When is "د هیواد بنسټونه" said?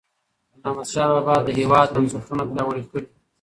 1.45-2.43